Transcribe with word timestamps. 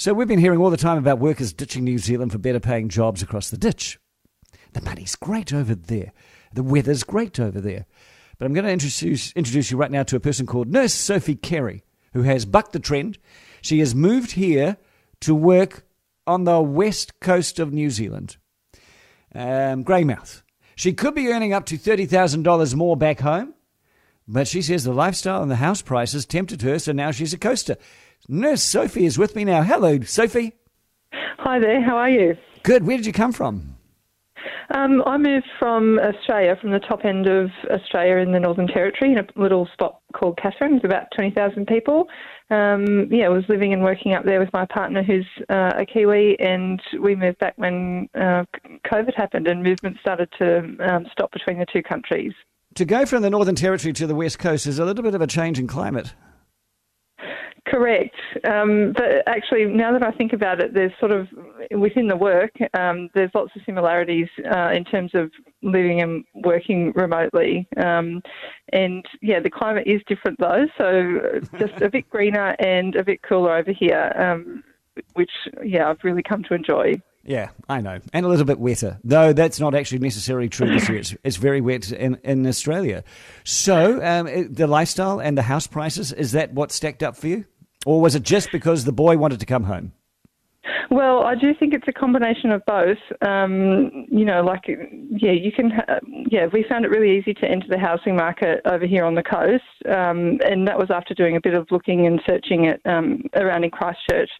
So 0.00 0.14
we've 0.14 0.26
been 0.26 0.38
hearing 0.38 0.60
all 0.60 0.70
the 0.70 0.78
time 0.78 0.96
about 0.96 1.18
workers 1.18 1.52
ditching 1.52 1.84
New 1.84 1.98
Zealand 1.98 2.32
for 2.32 2.38
better 2.38 2.58
paying 2.58 2.88
jobs 2.88 3.20
across 3.20 3.50
the 3.50 3.58
ditch. 3.58 3.98
The 4.72 4.80
money's 4.80 5.14
great 5.14 5.52
over 5.52 5.74
there. 5.74 6.12
The 6.54 6.62
weather's 6.62 7.04
great 7.04 7.38
over 7.38 7.60
there. 7.60 7.84
But 8.38 8.46
I'm 8.46 8.54
going 8.54 8.64
to 8.64 8.72
introduce, 8.72 9.30
introduce 9.34 9.70
you 9.70 9.76
right 9.76 9.90
now 9.90 10.02
to 10.04 10.16
a 10.16 10.20
person 10.20 10.46
called 10.46 10.68
Nurse 10.68 10.94
Sophie 10.94 11.34
Carey, 11.34 11.84
who 12.14 12.22
has 12.22 12.46
bucked 12.46 12.72
the 12.72 12.78
trend. 12.78 13.18
She 13.60 13.80
has 13.80 13.94
moved 13.94 14.30
here 14.32 14.78
to 15.20 15.34
work 15.34 15.84
on 16.26 16.44
the 16.44 16.62
west 16.62 17.20
coast 17.20 17.58
of 17.58 17.70
New 17.70 17.90
Zealand, 17.90 18.38
um, 19.34 19.84
Greymouth. 19.84 20.42
She 20.76 20.94
could 20.94 21.14
be 21.14 21.28
earning 21.28 21.52
up 21.52 21.66
to 21.66 21.76
$30,000 21.76 22.74
more 22.74 22.96
back 22.96 23.20
home, 23.20 23.52
but 24.30 24.46
she 24.46 24.62
says 24.62 24.84
the 24.84 24.92
lifestyle 24.92 25.42
and 25.42 25.50
the 25.50 25.56
house 25.56 25.82
prices 25.82 26.24
tempted 26.24 26.62
her, 26.62 26.78
so 26.78 26.92
now 26.92 27.10
she's 27.10 27.34
a 27.34 27.38
coaster. 27.38 27.76
Nurse 28.28 28.62
Sophie 28.62 29.04
is 29.04 29.18
with 29.18 29.34
me 29.34 29.44
now. 29.44 29.62
Hello, 29.62 30.00
Sophie. 30.00 30.52
Hi 31.12 31.58
there, 31.58 31.82
how 31.82 31.96
are 31.96 32.10
you? 32.10 32.36
Good. 32.62 32.86
Where 32.86 32.96
did 32.96 33.06
you 33.06 33.12
come 33.12 33.32
from? 33.32 33.76
Um, 34.72 35.02
I 35.04 35.16
moved 35.16 35.48
from 35.58 35.98
Australia, 35.98 36.56
from 36.60 36.70
the 36.70 36.78
top 36.78 37.04
end 37.04 37.26
of 37.26 37.50
Australia 37.70 38.18
in 38.18 38.30
the 38.30 38.38
Northern 38.38 38.68
Territory, 38.68 39.12
in 39.12 39.18
a 39.18 39.26
little 39.34 39.68
spot 39.72 40.00
called 40.14 40.38
Katherine. 40.40 40.76
It's 40.76 40.84
about 40.84 41.06
20,000 41.16 41.66
people. 41.66 42.06
Um, 42.50 43.08
yeah, 43.10 43.26
I 43.26 43.30
was 43.30 43.44
living 43.48 43.72
and 43.72 43.82
working 43.82 44.12
up 44.14 44.24
there 44.24 44.38
with 44.38 44.52
my 44.52 44.64
partner 44.66 45.02
who's 45.02 45.26
uh, 45.48 45.72
a 45.76 45.84
Kiwi, 45.84 46.38
and 46.38 46.80
we 47.00 47.16
moved 47.16 47.38
back 47.38 47.54
when 47.56 48.08
uh, 48.14 48.44
COVID 48.86 49.14
happened 49.16 49.48
and 49.48 49.62
movement 49.62 49.96
started 50.00 50.28
to 50.38 50.76
um, 50.88 51.06
stop 51.10 51.32
between 51.32 51.58
the 51.58 51.66
two 51.72 51.82
countries. 51.82 52.32
To 52.80 52.86
go 52.86 53.04
from 53.04 53.20
the 53.20 53.28
Northern 53.28 53.56
Territory 53.56 53.92
to 53.92 54.06
the 54.06 54.14
West 54.14 54.38
Coast 54.38 54.66
is 54.66 54.78
a 54.78 54.86
little 54.86 55.02
bit 55.02 55.14
of 55.14 55.20
a 55.20 55.26
change 55.26 55.58
in 55.58 55.66
climate. 55.66 56.14
Correct. 57.66 58.14
Um, 58.42 58.94
but 58.96 59.22
actually, 59.26 59.66
now 59.66 59.92
that 59.92 60.02
I 60.02 60.10
think 60.12 60.32
about 60.32 60.62
it, 60.62 60.72
there's 60.72 60.92
sort 60.98 61.12
of 61.12 61.28
within 61.72 62.08
the 62.08 62.16
work, 62.16 62.52
um, 62.72 63.10
there's 63.14 63.30
lots 63.34 63.54
of 63.54 63.60
similarities 63.66 64.28
uh, 64.50 64.70
in 64.70 64.86
terms 64.86 65.10
of 65.12 65.30
living 65.60 66.00
and 66.00 66.24
working 66.36 66.92
remotely. 66.92 67.68
Um, 67.76 68.22
and 68.72 69.04
yeah, 69.20 69.40
the 69.40 69.50
climate 69.50 69.86
is 69.86 70.00
different 70.06 70.38
though, 70.40 70.64
so 70.78 71.38
just 71.58 71.82
a 71.82 71.90
bit 71.90 72.08
greener 72.08 72.56
and 72.60 72.96
a 72.96 73.04
bit 73.04 73.20
cooler 73.20 73.58
over 73.58 73.72
here, 73.72 74.10
um, 74.16 74.64
which 75.12 75.32
yeah, 75.62 75.90
I've 75.90 76.02
really 76.02 76.22
come 76.22 76.44
to 76.44 76.54
enjoy. 76.54 76.94
Yeah, 77.22 77.50
I 77.68 77.80
know. 77.80 78.00
And 78.12 78.24
a 78.24 78.28
little 78.28 78.46
bit 78.46 78.58
wetter. 78.58 78.98
Though 79.04 79.32
that's 79.32 79.60
not 79.60 79.74
actually 79.74 79.98
necessarily 79.98 80.48
true 80.48 80.68
this 80.68 80.88
year. 80.88 80.98
It's, 80.98 81.14
it's 81.22 81.36
very 81.36 81.60
wet 81.60 81.92
in, 81.92 82.18
in 82.24 82.46
Australia. 82.46 83.04
So, 83.44 84.02
um, 84.02 84.52
the 84.52 84.66
lifestyle 84.66 85.20
and 85.20 85.36
the 85.36 85.42
house 85.42 85.66
prices, 85.66 86.12
is 86.12 86.32
that 86.32 86.54
what 86.54 86.72
stacked 86.72 87.02
up 87.02 87.16
for 87.16 87.28
you? 87.28 87.44
Or 87.86 88.00
was 88.00 88.14
it 88.14 88.22
just 88.22 88.52
because 88.52 88.84
the 88.84 88.92
boy 88.92 89.16
wanted 89.16 89.40
to 89.40 89.46
come 89.46 89.64
home? 89.64 89.92
Well, 90.90 91.22
I 91.22 91.36
do 91.36 91.54
think 91.54 91.72
it's 91.72 91.86
a 91.86 91.92
combination 91.92 92.50
of 92.50 92.66
both. 92.66 92.98
Um, 93.22 94.06
you 94.10 94.24
know, 94.24 94.42
like, 94.42 94.62
yeah, 94.66 95.30
you 95.30 95.52
can, 95.52 95.70
ha- 95.70 96.00
yeah, 96.28 96.46
we 96.52 96.64
found 96.68 96.84
it 96.84 96.88
really 96.90 97.16
easy 97.16 97.32
to 97.32 97.46
enter 97.46 97.68
the 97.68 97.78
housing 97.78 98.16
market 98.16 98.60
over 98.64 98.84
here 98.86 99.04
on 99.04 99.14
the 99.14 99.22
coast. 99.22 99.62
Um, 99.88 100.40
and 100.44 100.66
that 100.66 100.76
was 100.76 100.90
after 100.90 101.14
doing 101.14 101.36
a 101.36 101.40
bit 101.40 101.54
of 101.54 101.68
looking 101.70 102.08
and 102.08 102.20
searching 102.26 102.64
it 102.64 102.80
um, 102.86 103.22
around 103.36 103.62
in 103.62 103.70
Christchurch. 103.70 104.30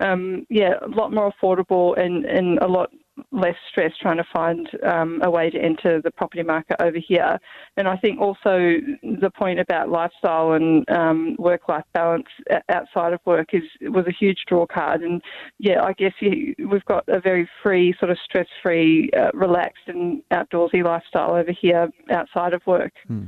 Um, 0.00 0.44
yeah, 0.50 0.74
a 0.84 0.88
lot 0.88 1.12
more 1.12 1.32
affordable 1.32 1.96
and, 1.96 2.24
and 2.24 2.58
a 2.58 2.66
lot 2.66 2.90
less 3.30 3.54
stress 3.70 3.92
trying 4.00 4.16
to 4.16 4.24
find 4.32 4.68
um, 4.84 5.20
a 5.22 5.30
way 5.30 5.50
to 5.50 5.58
enter 5.58 6.00
the 6.02 6.10
property 6.10 6.42
market 6.42 6.76
over 6.80 6.98
here. 6.98 7.38
And 7.76 7.86
I 7.86 7.96
think 7.96 8.20
also 8.20 8.76
the 9.02 9.30
point 9.36 9.60
about 9.60 9.88
lifestyle 9.88 10.52
and 10.52 10.88
um, 10.90 11.36
work-life 11.38 11.84
balance 11.94 12.26
outside 12.68 13.12
of 13.12 13.20
work 13.24 13.48
is 13.52 13.62
was 13.82 14.06
a 14.06 14.12
huge 14.12 14.44
draw 14.46 14.66
card. 14.66 15.02
And 15.02 15.22
yeah, 15.58 15.82
I 15.82 15.92
guess 15.92 16.12
you, 16.20 16.54
we've 16.70 16.84
got 16.84 17.04
a 17.08 17.20
very 17.20 17.48
free, 17.62 17.94
sort 17.98 18.10
of 18.10 18.18
stress-free, 18.24 19.10
uh, 19.16 19.30
relaxed 19.34 19.84
and 19.86 20.22
outdoorsy 20.30 20.84
lifestyle 20.84 21.34
over 21.34 21.52
here 21.52 21.90
outside 22.10 22.54
of 22.54 22.62
work. 22.66 22.92
Hmm. 23.06 23.26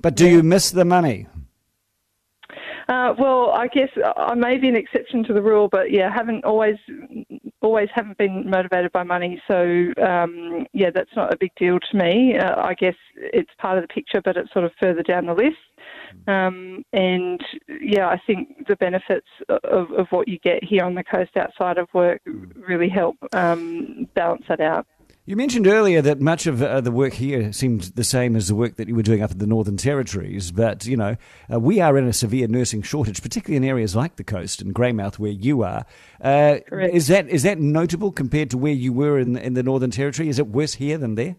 But 0.00 0.14
do 0.14 0.26
yeah. 0.26 0.32
you 0.32 0.42
miss 0.42 0.70
the 0.70 0.84
money? 0.84 1.26
Uh, 2.88 3.12
well, 3.18 3.50
I 3.50 3.66
guess 3.66 3.90
I 4.16 4.34
may 4.34 4.56
be 4.56 4.68
an 4.68 4.76
exception 4.76 5.22
to 5.24 5.34
the 5.34 5.42
rule, 5.42 5.68
but 5.70 5.90
yeah, 5.90 6.10
haven't 6.10 6.44
always 6.44 6.76
always 7.60 7.88
haven't 7.94 8.16
been 8.16 8.48
motivated 8.48 8.92
by 8.92 9.02
money. 9.02 9.42
So 9.46 9.92
um, 10.02 10.66
yeah, 10.72 10.88
that's 10.94 11.14
not 11.14 11.32
a 11.32 11.36
big 11.36 11.52
deal 11.56 11.78
to 11.78 11.96
me. 11.96 12.38
Uh, 12.38 12.62
I 12.62 12.72
guess 12.72 12.94
it's 13.16 13.50
part 13.58 13.76
of 13.76 13.84
the 13.84 13.88
picture, 13.88 14.22
but 14.22 14.38
it's 14.38 14.52
sort 14.54 14.64
of 14.64 14.72
further 14.80 15.02
down 15.02 15.26
the 15.26 15.34
list. 15.34 15.56
Um, 16.26 16.82
and 16.94 17.40
yeah, 17.80 18.08
I 18.08 18.20
think 18.26 18.66
the 18.68 18.76
benefits 18.76 19.26
of, 19.48 19.92
of, 19.92 20.06
what 20.10 20.26
you 20.26 20.38
get 20.38 20.64
here 20.64 20.84
on 20.84 20.94
the 20.94 21.04
coast 21.04 21.36
outside 21.36 21.76
of 21.76 21.88
work 21.92 22.22
really 22.26 22.88
help 22.88 23.16
um, 23.34 24.08
balance 24.14 24.44
that 24.48 24.60
out. 24.60 24.86
You 25.28 25.36
mentioned 25.36 25.66
earlier 25.66 26.00
that 26.00 26.22
much 26.22 26.46
of 26.46 26.62
uh, 26.62 26.80
the 26.80 26.90
work 26.90 27.12
here 27.12 27.52
seemed 27.52 27.82
the 27.82 28.02
same 28.02 28.34
as 28.34 28.48
the 28.48 28.54
work 28.54 28.76
that 28.76 28.88
you 28.88 28.94
were 28.94 29.02
doing 29.02 29.22
up 29.22 29.30
in 29.30 29.36
the 29.36 29.46
Northern 29.46 29.76
Territories, 29.76 30.50
but 30.50 30.86
you 30.86 30.96
know 30.96 31.16
uh, 31.52 31.60
we 31.60 31.82
are 31.82 31.98
in 31.98 32.06
a 32.06 32.14
severe 32.14 32.48
nursing 32.48 32.80
shortage, 32.80 33.20
particularly 33.20 33.58
in 33.58 33.70
areas 33.70 33.94
like 33.94 34.16
the 34.16 34.24
coast 34.24 34.62
and 34.62 34.74
Greymouth, 34.74 35.18
where 35.18 35.30
you 35.30 35.62
are. 35.62 35.84
Uh, 36.18 36.60
is 36.72 37.08
that 37.08 37.28
is 37.28 37.42
that 37.42 37.60
notable 37.60 38.10
compared 38.10 38.48
to 38.48 38.56
where 38.56 38.72
you 38.72 38.90
were 38.90 39.18
in 39.18 39.36
in 39.36 39.52
the 39.52 39.62
Northern 39.62 39.90
Territory? 39.90 40.30
Is 40.30 40.38
it 40.38 40.46
worse 40.46 40.72
here 40.72 40.96
than 40.96 41.14
there? 41.16 41.36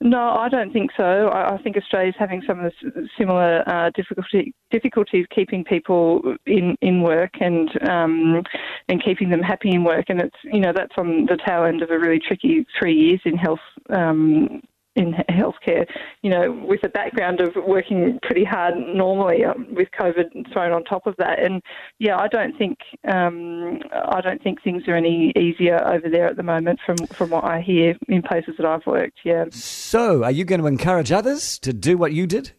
No, 0.00 0.30
I 0.30 0.48
don't 0.48 0.72
think 0.72 0.90
so. 0.96 1.28
I, 1.28 1.54
I 1.54 1.62
think 1.62 1.76
Australia's 1.76 2.14
having 2.18 2.42
some 2.46 2.64
of 2.64 2.72
the 2.82 3.08
similar 3.18 3.68
uh, 3.68 3.90
difficulty, 3.94 4.54
difficulties 4.70 5.26
keeping 5.34 5.64
people 5.64 6.36
in, 6.46 6.76
in 6.80 7.02
work 7.02 7.32
and 7.40 7.70
um, 7.88 8.42
and 8.88 9.02
keeping 9.02 9.30
them 9.30 9.42
happy 9.42 9.70
in 9.70 9.84
work, 9.84 10.06
and 10.08 10.20
it's 10.20 10.36
you 10.44 10.60
know 10.60 10.72
that's 10.74 10.94
on 10.96 11.26
the 11.26 11.38
tail 11.46 11.64
end 11.64 11.82
of 11.82 11.90
a 11.90 11.98
really 11.98 12.20
tricky 12.20 12.66
three 12.78 12.94
years 12.94 13.20
in 13.24 13.36
health 13.36 13.60
um, 13.90 14.62
in 15.00 15.14
healthcare, 15.28 15.86
you 16.22 16.30
know, 16.30 16.52
with 16.68 16.84
a 16.84 16.88
background 16.88 17.40
of 17.40 17.56
working 17.66 18.18
pretty 18.22 18.44
hard 18.44 18.74
normally 18.76 19.44
um, 19.44 19.66
with 19.74 19.88
COVID 19.98 20.52
thrown 20.52 20.72
on 20.72 20.84
top 20.84 21.06
of 21.06 21.14
that. 21.18 21.40
And 21.40 21.62
yeah, 21.98 22.18
I 22.18 22.28
don't 22.28 22.56
think 22.56 22.78
um, 23.10 23.80
I 23.92 24.20
don't 24.20 24.42
think 24.42 24.62
things 24.62 24.82
are 24.88 24.94
any 24.94 25.32
easier 25.36 25.82
over 25.86 26.08
there 26.08 26.26
at 26.26 26.36
the 26.36 26.42
moment 26.42 26.80
from 26.84 26.98
from 27.08 27.30
what 27.30 27.44
I 27.44 27.60
hear 27.60 27.96
in 28.08 28.22
places 28.22 28.54
that 28.58 28.66
I've 28.66 28.86
worked. 28.86 29.20
Yeah. 29.24 29.46
So, 29.50 30.24
are 30.24 30.30
you 30.30 30.44
going 30.44 30.60
to 30.60 30.66
encourage 30.66 31.10
others 31.10 31.58
to 31.60 31.72
do 31.72 31.96
what 31.96 32.12
you 32.12 32.26
did? 32.26 32.52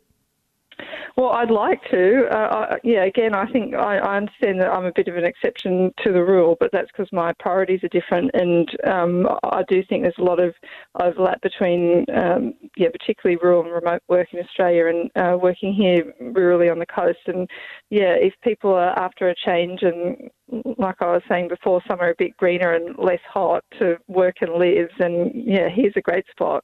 Well, 1.18 1.30
I'd 1.30 1.52
like 1.52 1.82
to. 1.92 2.28
Uh, 2.32 2.36
I, 2.36 2.78
yeah, 2.84 3.04
again, 3.04 3.36
I 3.36 3.46
think 3.52 3.76
I, 3.76 3.98
I, 3.98 4.18
understand 4.18 4.62
that 4.62 4.72
I'm 4.72 4.86
a 4.86 4.92
bit 4.96 5.08
of 5.08 5.18
an 5.18 5.26
exception 5.26 5.92
to 6.04 6.12
the 6.12 6.24
rule, 6.24 6.56
but 6.60 6.72
that's 6.72 6.90
because 6.92 7.12
my 7.12 7.34
priorities 7.40 7.84
are 7.84 7.90
different, 7.90 8.32
and 8.34 8.70
um, 8.88 9.28
I 9.44 9.64
do 9.68 9.84
think 9.88 10.04
there's 10.04 10.16
a 10.18 10.24
lot 10.24 10.40
of 10.40 10.54
overlap 11.02 11.42
between, 11.42 12.06
um, 12.16 12.54
yeah, 12.78 12.90
particularly 12.90 13.40
rural 13.44 13.64
and 13.64 13.74
remote 13.74 14.02
work 14.08 14.28
in 14.34 14.40
Australia 14.40 14.88
and 14.88 15.12
uh, 15.16 15.38
working 15.38 15.74
here 15.74 16.14
rurally 16.22 16.72
on 16.72 16.80
the 16.80 16.86
coast. 16.86 17.20
And 17.28 17.50
yeah, 17.90 18.14
if 18.14 18.34
people 18.44 18.74
are 18.74 18.98
after 18.98 19.30
a 19.30 19.36
change 19.36 19.82
and 19.82 20.30
like 20.78 20.96
I 21.00 21.12
was 21.12 21.22
saying 21.30 21.48
before, 21.48 21.82
somewhere 21.88 22.12
a 22.12 22.16
bit 22.18 22.36
greener 22.38 22.74
and 22.74 22.96
less 22.98 23.22
hot 23.32 23.64
to 23.80 23.98
work 24.08 24.38
and 24.42 24.54
live, 24.54 24.90
and 25.00 25.32
yeah, 25.34 25.70
here's 25.70 25.94
a 25.96 26.02
great 26.02 26.26
spot. 26.30 26.64